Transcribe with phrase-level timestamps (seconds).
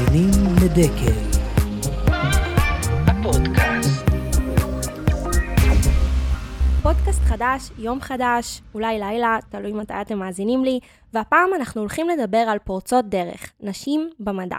[0.00, 0.30] מאזינים
[0.64, 1.38] לדקל.
[3.06, 4.06] הפודקאסט.
[6.82, 10.80] פודקאסט חדש, יום חדש, אולי לילה, תלוי מתי אתם מאזינים לי,
[11.12, 14.58] והפעם אנחנו הולכים לדבר על פורצות דרך, נשים במדע.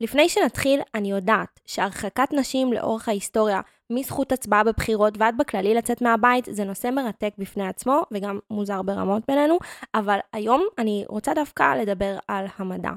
[0.00, 6.48] לפני שנתחיל, אני יודעת שהרחקת נשים לאורך ההיסטוריה, מזכות הצבעה בבחירות ועד בכללי לצאת מהבית,
[6.50, 9.58] זה נושא מרתק בפני עצמו, וגם מוזר ברמות בינינו,
[9.94, 12.90] אבל היום אני רוצה דווקא לדבר על המדע.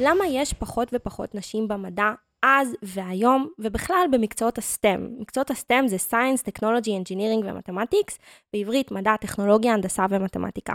[0.00, 5.06] למה יש פחות ופחות נשים במדע אז והיום, ובכלל במקצועות הסטם.
[5.18, 8.18] מקצועות הסטם זה Science, Technology, Engineering ומתמטיקס,
[8.52, 10.74] בעברית מדע, טכנולוגיה, הנדסה ומתמטיקה.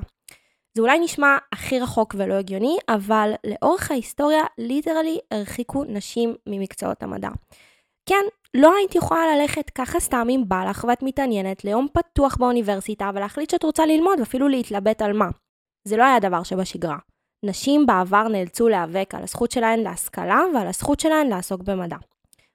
[0.74, 7.30] זה אולי נשמע הכי רחוק ולא הגיוני, אבל לאורך ההיסטוריה ליטרלי הרחיקו נשים ממקצועות המדע.
[8.06, 13.12] כן, לא היית יכולה ללכת ככה סתם אם בא לך ואת מתעניינת ליום פתוח באוניברסיטה
[13.16, 15.30] ולהחליט שאת רוצה ללמוד ואפילו להתלבט על מה.
[15.88, 17.11] זה לא היה דבר שבשגרה.
[17.44, 21.98] נשים בעבר נאלצו להיאבק על הזכות שלהן להשכלה ועל הזכות שלהן לעסוק במדע.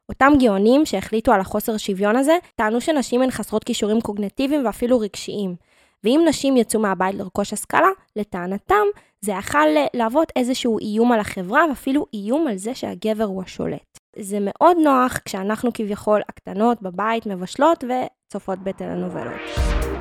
[0.09, 5.55] אותם גאונים שהחליטו על החוסר שוויון הזה, טענו שנשים הן חסרות כישורים קוגנטיביים ואפילו רגשיים.
[6.05, 8.85] ואם נשים יצאו מהבית לרכוש השכלה, לטענתם,
[9.21, 13.99] זה יכול להוות איזשהו איום על החברה ואפילו איום על זה שהגבר הוא השולט.
[14.19, 19.96] זה מאוד נוח כשאנחנו כביכול הקטנות בבית מבשלות וצופות בטלנובלות.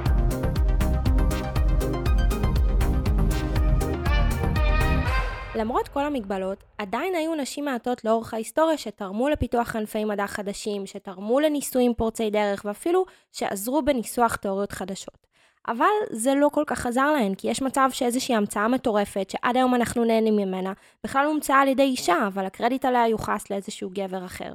[5.56, 11.40] למרות כל המגבלות, עדיין היו נשים מעטות לאורך ההיסטוריה שתרמו לפיתוח ענפי מדע חדשים, שתרמו
[11.40, 15.28] לניסויים פורצי דרך ואפילו שעזרו בניסוח תיאוריות חדשות.
[15.68, 19.76] אבל זה לא כל כך עזר להן, כי יש מצב שאיזושהי המצאה מטורפת, שעד היום
[19.76, 24.54] אנחנו נהנים ממנה, בכלל הומצאה על ידי אישה, אבל הקרדיט עליה יוחס לאיזשהו גבר אחר.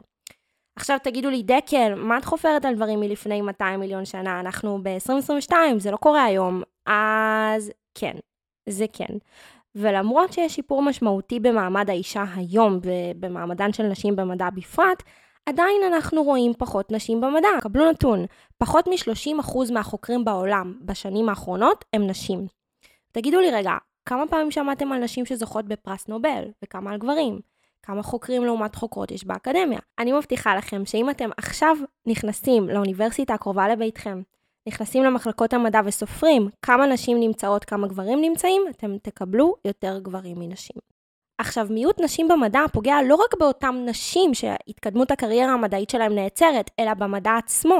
[0.76, 4.40] עכשיו תגידו לי, דקל, מה את חופרת על דברים מלפני 200 מיליון שנה?
[4.40, 6.62] אנחנו ב-2022, זה לא קורה היום.
[6.86, 8.16] אז כן,
[8.68, 9.14] זה כן.
[9.74, 15.02] ולמרות שיש שיפור משמעותי במעמד האישה היום ובמעמדן של נשים במדע בפרט,
[15.46, 17.48] עדיין אנחנו רואים פחות נשים במדע.
[17.60, 18.24] קבלו נתון,
[18.58, 22.46] פחות מ-30% מהחוקרים בעולם בשנים האחרונות הם נשים.
[23.12, 23.72] תגידו לי רגע,
[24.04, 27.40] כמה פעמים שמעתם על נשים שזוכות בפרס נובל, וכמה על גברים?
[27.82, 29.78] כמה חוקרים לעומת חוקרות יש באקדמיה?
[29.98, 31.76] אני מבטיחה לכם שאם אתם עכשיו
[32.06, 34.22] נכנסים לאוניברסיטה הקרובה לביתכם,
[34.68, 40.76] נכנסים למחלקות המדע וסופרים כמה נשים נמצאות, כמה גברים נמצאים, אתם תקבלו יותר גברים מנשים.
[41.38, 46.94] עכשיו, מיעוט נשים במדע פוגע לא רק באותן נשים שהתקדמות הקריירה המדעית שלהן נעצרת, אלא
[46.94, 47.78] במדע עצמו.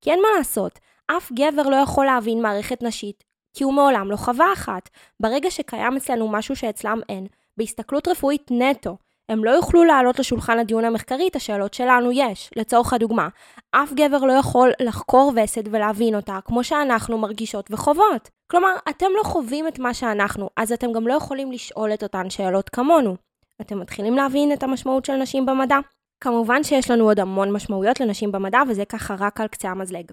[0.00, 3.24] כי אין מה לעשות, אף גבר לא יכול להבין מערכת נשית,
[3.54, 4.90] כי הוא מעולם לא חווה אחת.
[5.20, 8.96] ברגע שקיים אצלנו משהו שאצלם אין, בהסתכלות רפואית נטו,
[9.28, 12.50] הם לא יוכלו להעלות לשולחן הדיון המחקרי את השאלות שלנו יש.
[12.56, 13.28] לצורך הדוגמה,
[13.70, 18.30] אף גבר לא יכול לחקור וסת ולהבין אותה כמו שאנחנו מרגישות וחוות.
[18.50, 22.30] כלומר, אתם לא חווים את מה שאנחנו, אז אתם גם לא יכולים לשאול את אותן
[22.30, 23.16] שאלות כמונו.
[23.60, 25.78] אתם מתחילים להבין את המשמעות של נשים במדע?
[26.20, 30.10] כמובן שיש לנו עוד המון משמעויות לנשים במדע, וזה ככה רק על קצה המזלג.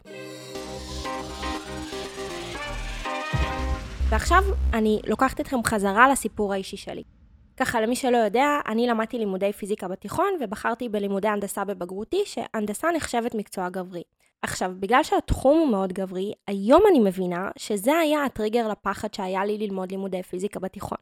[4.10, 4.44] ועכשיו
[4.74, 7.21] אני לוקחת אתכם חזרה לסיפור האישי שלי.
[7.58, 13.36] ככה, למי שלא יודע, אני למדתי לימודי פיזיקה בתיכון ובחרתי בלימודי הנדסה בבגרותי, שהנדסה נחשבת
[13.36, 14.04] מקצוע גברי.
[14.42, 19.58] עכשיו, בגלל שהתחום הוא מאוד גברי, היום אני מבינה שזה היה הטריגר לפחד שהיה לי
[19.58, 20.98] ללמוד לימודי פיזיקה בתיכון.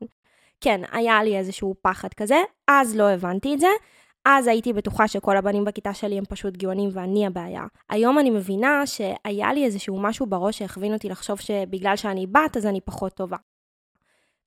[0.62, 2.38] כן, היה לי איזשהו פחד כזה,
[2.68, 3.68] אז לא הבנתי את זה,
[4.26, 7.64] אז הייתי בטוחה שכל הבנים בכיתה שלי הם פשוט גאונים ואני הבעיה.
[7.90, 12.66] היום אני מבינה שהיה לי איזשהו משהו בראש שהכווין אותי לחשוב שבגלל שאני בת אז
[12.66, 13.38] אני פחות טובה.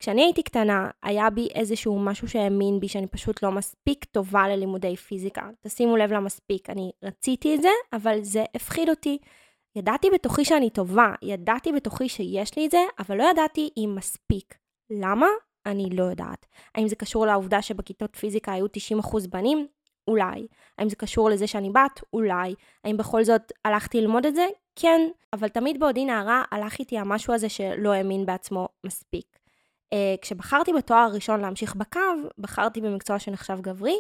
[0.03, 4.97] כשאני הייתי קטנה, היה בי איזשהו משהו שהאמין בי שאני פשוט לא מספיק טובה ללימודי
[4.97, 5.49] פיזיקה.
[5.61, 9.19] תשימו לב למספיק, אני רציתי את זה, אבל זה הפחיד אותי.
[9.77, 14.55] ידעתי בתוכי שאני טובה, ידעתי בתוכי שיש לי את זה, אבל לא ידעתי אם מספיק.
[14.91, 15.27] למה?
[15.67, 16.47] אני לא יודעת.
[16.75, 18.67] האם זה קשור לעובדה שבכיתות פיזיקה היו
[19.01, 19.67] 90% בנים?
[20.09, 20.47] אולי.
[20.79, 22.01] האם זה קשור לזה שאני בת?
[22.13, 22.55] אולי.
[22.85, 24.47] האם בכל זאת הלכתי ללמוד את זה?
[24.77, 25.01] כן.
[25.33, 29.42] אבל תמיד בעודי נערה הלך איתי המשהו הזה שלא האמין בעצמו מספיק.
[29.93, 32.01] Uh, כשבחרתי בתואר הראשון להמשיך בקו,
[32.39, 33.97] בחרתי במקצוע שנחשב גברי,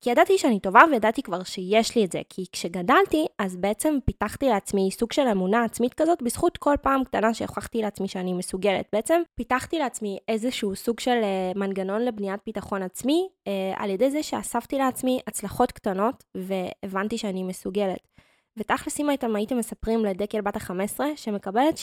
[0.00, 4.48] כי ידעתי שאני טובה וידעתי כבר שיש לי את זה, כי כשגדלתי, אז בעצם פיתחתי
[4.48, 8.86] לעצמי סוג של אמונה עצמית כזאת, בזכות כל פעם קטנה שהוכחתי לעצמי שאני מסוגלת.
[8.92, 14.22] בעצם פיתחתי לעצמי איזשהו סוג של uh, מנגנון לבניית ביטחון עצמי, uh, על ידי זה
[14.22, 18.11] שאספתי לעצמי הצלחות קטנות, והבנתי שאני מסוגלת.
[18.56, 21.80] ותכלס אם הייתם, הייתם מספרים לדקל בת ה-15 שמקבלת 60-70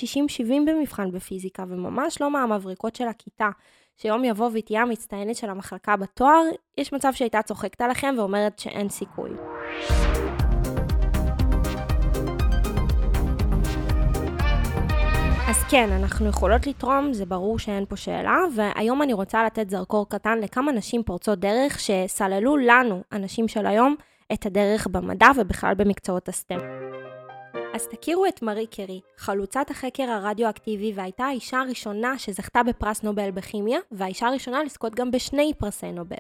[0.68, 3.50] במבחן בפיזיקה וממש לא מהמבריקות של הכיתה,
[3.98, 6.42] שיום יבוא והיא תהיה המצטיינת של המחלקה בתואר,
[6.77, 9.30] יש מצב שהייתה צוחקת עליכם ואומרת שאין סיכוי.
[15.50, 20.10] אז כן, אנחנו יכולות לתרום, זה ברור שאין פה שאלה, והיום אני רוצה לתת זרקור
[20.10, 23.95] קטן לכמה נשים פורצות דרך שסללו לנו, הנשים של היום,
[24.34, 26.60] את הדרך במדע ובכלל במקצועות הסטם.
[27.74, 33.80] אז תכירו את מארי קרי, חלוצת החקר הרדיואקטיבי והייתה האישה הראשונה שזכתה בפרס נובל בכימיה,
[33.92, 36.18] והאישה הראשונה לזכות גם בשני פרסי נובל.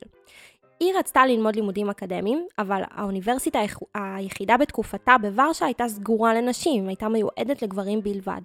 [0.79, 3.59] היא רצתה ללמוד לימודים אקדמיים, אבל האוניברסיטה
[3.95, 8.41] היחידה בתקופתה בוורשה הייתה סגורה לנשים, הייתה מיועדת לגברים בלבד.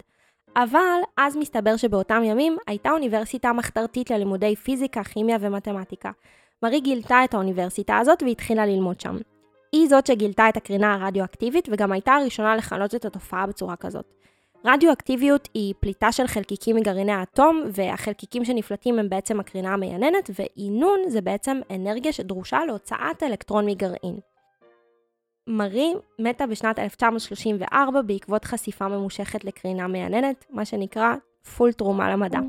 [0.55, 6.11] אבל אז מסתבר שבאותם ימים הייתה אוניברסיטה מחתרתית ללימודי פיזיקה, כימיה ומתמטיקה.
[6.63, 9.17] מארי גילתה את האוניברסיטה הזאת והתחילה ללמוד שם.
[9.75, 14.05] היא זאת שגילתה את הקרינה הרדיואקטיבית וגם הייתה הראשונה לכנות את התופעה בצורה כזאת.
[14.65, 21.21] רדיואקטיביות היא פליטה של חלקיקים מגרעיני האטום, והחלקיקים שנפלטים הם בעצם הקרינה המייננת, ועינון זה
[21.21, 24.19] בעצם אנרגיה שדרושה להוצאת אלקטרון מגרעין.
[25.47, 31.15] מארי מתה בשנת 1934 בעקבות חשיפה ממושכת לקרינה מייננת, מה שנקרא
[31.57, 32.39] פול תרומה למדע.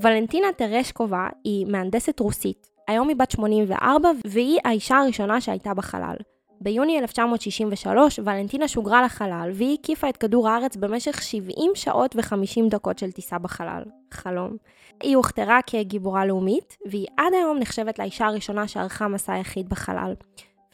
[0.00, 2.71] ולנטינה טרשקובה היא מהנדסת רוסית.
[2.92, 6.16] היום היא בת 84 והיא האישה הראשונה שהייתה בחלל.
[6.60, 12.98] ביוני 1963 ולנטינה שוגרה לחלל והיא הקיפה את כדור הארץ במשך 70 שעות ו-50 דקות
[12.98, 13.82] של טיסה בחלל.
[14.10, 14.56] חלום.
[15.02, 20.14] היא הוכתרה כגיבורה לאומית, והיא עד היום נחשבת לאישה הראשונה שערכה מסע יחיד בחלל.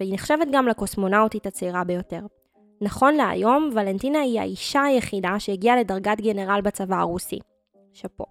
[0.00, 2.20] והיא נחשבת גם לקוסמונאוטית הצעירה ביותר.
[2.81, 7.38] נכון להיום, ולנטינה היא האישה היחידה שהגיעה לדרגת גנרל בצבא הרוסי.
[7.93, 8.25] שאפו.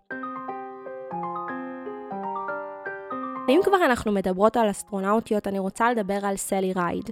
[3.47, 7.09] ואם כבר אנחנו מדברות על אסטרונאוטיות, אני רוצה לדבר על סלי רייד.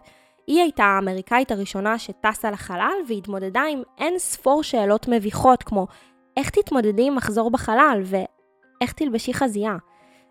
[0.48, 5.88] היא הייתה האמריקאית הראשונה שטסה לחלל והתמודדה עם אין ספור שאלות מביכות כמו
[6.38, 9.76] איך תתמודדי עם מחזור בחלל ואיך תלבשי חזייה.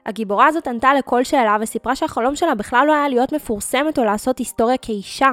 [0.06, 4.38] הגיבורה הזאת ענתה לכל שאלה וסיפרה שהחלום שלה בכלל לא היה להיות מפורסמת או לעשות
[4.38, 5.30] היסטוריה כאישה,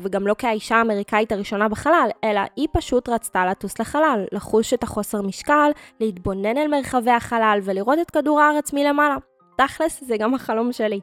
[0.00, 5.22] וגם לא כאישה האמריקאית הראשונה בחלל, אלא היא פשוט רצתה לטוס לחלל, לחוש את החוסר
[5.22, 5.70] משקל,
[6.00, 9.16] להתבונן אל מרחבי החלל ולראות את כדור הארץ מלמעלה.
[9.66, 11.00] תכלס זה גם החלום שלי.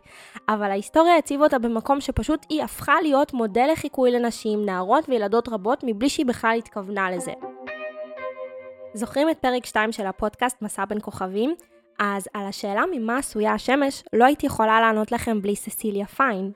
[0.49, 5.83] אבל ההיסטוריה הציבה אותה במקום שפשוט היא הפכה להיות מודל לחיקוי לנשים, נערות וילדות רבות
[5.83, 7.33] מבלי שהיא בכלל התכוונה לזה.
[8.93, 11.55] זוכרים את פרק 2 של הפודקאסט מסע בין כוכבים?
[11.99, 16.51] אז על השאלה ממה עשויה השמש, לא הייתי יכולה לענות לכם בלי ססיליה פיין.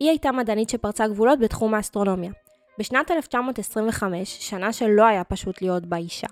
[0.00, 2.32] היא הייתה מדענית שפרצה גבולות בתחום האסטרונומיה.
[2.78, 6.26] בשנת 1925, שנה שלא היה פשוט להיות בה אישה,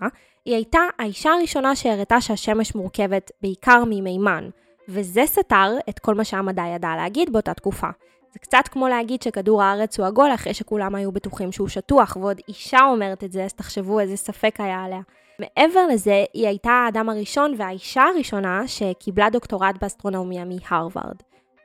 [0.45, 4.51] היא הייתה האישה הראשונה שהראתה שהשמש מורכבת בעיקר ממימן,
[4.93, 7.89] וזה סתר את כל מה שהמדע ידע להגיד באותה תקופה.
[8.33, 12.41] זה קצת כמו להגיד שכדור הארץ הוא עגול אחרי שכולם היו בטוחים שהוא שטוח, ועוד
[12.49, 15.01] אישה אומרת את זה, אז תחשבו איזה ספק היה עליה.
[15.39, 21.17] מעבר לזה, היא הייתה האדם הראשון והאישה הראשונה שקיבלה דוקטורט באסטרונומיה מהרווארד.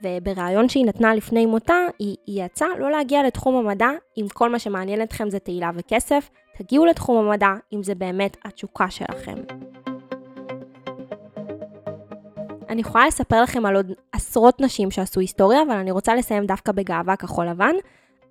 [0.03, 4.59] ובריאיון שהיא נתנה לפני מותה, היא, היא יצאה לא להגיע לתחום המדע אם כל מה
[4.59, 9.35] שמעניין אתכם זה תהילה וכסף, תגיעו לתחום המדע אם זה באמת התשוקה שלכם.
[12.75, 16.71] אני יכולה לספר לכם על עוד עשרות נשים שעשו היסטוריה, אבל אני רוצה לסיים דווקא
[16.71, 17.75] בגאווה כחול לבן.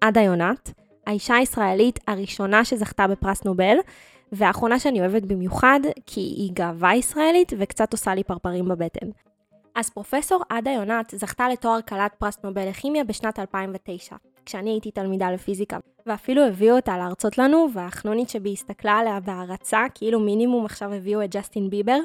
[0.01, 0.73] עדה יונת,
[1.07, 3.77] האישה הישראלית הראשונה שזכתה בפרס נובל,
[4.33, 9.07] והאחרונה שאני אוהבת במיוחד, כי היא גאווה ישראלית וקצת עושה לי פרפרים בבטן.
[9.75, 15.31] אז פרופסור עדה יונת זכתה לתואר כלת פרס נובל לכימיה בשנת 2009, כשאני הייתי תלמידה
[15.31, 21.25] לפיזיקה, ואפילו הביאו אותה להרצות לנו, והחנונית שבי הסתכלה עליה בהערצה, כאילו מינימום עכשיו הביאו
[21.25, 21.99] את ג'סטין ביבר.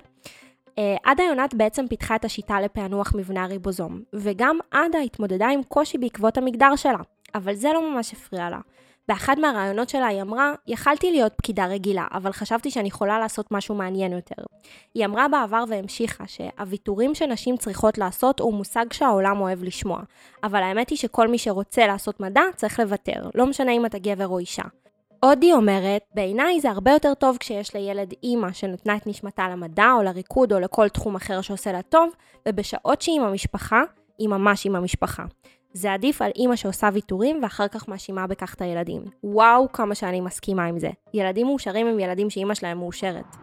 [0.79, 5.97] אה, עדה יונת בעצם פיתחה את השיטה לפענוח מבנה הריבוזום, וגם עדה התמודדה עם קושי
[5.97, 6.99] בעקבות המגדר שלה,
[7.35, 8.59] אבל זה לא ממש הפריע לה.
[9.07, 13.75] באחד מהרעיונות שלה היא אמרה, יכלתי להיות פקידה רגילה, אבל חשבתי שאני יכולה לעשות משהו
[13.75, 14.43] מעניין יותר.
[14.93, 19.99] היא אמרה בעבר והמשיכה שהוויתורים שנשים צריכות לעשות הוא מושג שהעולם אוהב לשמוע,
[20.43, 24.27] אבל האמת היא שכל מי שרוצה לעשות מדע צריך לוותר, לא משנה אם אתה גבר
[24.27, 24.63] או אישה.
[25.23, 30.03] אודי אומרת, בעיניי זה הרבה יותר טוב כשיש לילד אימא שנתנה את נשמתה למדע או
[30.03, 32.09] לריקוד או לכל תחום אחר שעושה לה טוב,
[32.47, 33.81] ובשעות שהיא עם המשפחה,
[34.19, 35.23] היא ממש עם המשפחה.
[35.73, 39.01] זה עדיף על אימא שעושה ויתורים ואחר כך מאשימה בכך את הילדים.
[39.23, 40.89] וואו, כמה שאני מסכימה עם זה.
[41.13, 43.35] ילדים מאושרים הם ילדים שאימא שלהם מאושרת.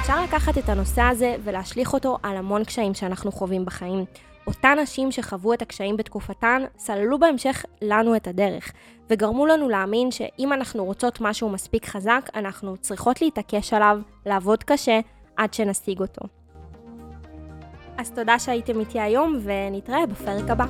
[0.00, 4.04] אפשר לקחת את הנושא הזה ולהשליך אותו על המון קשיים שאנחנו חווים בחיים.
[4.48, 8.72] אותן נשים שחוו את הקשיים בתקופתן, סללו בהמשך לנו את הדרך,
[9.10, 15.00] וגרמו לנו להאמין שאם אנחנו רוצות משהו מספיק חזק, אנחנו צריכות להתעקש עליו, לעבוד קשה,
[15.36, 16.22] עד שנשיג אותו.
[17.98, 20.66] אז תודה שהייתם איתי היום, ונתראה בפרק הבא.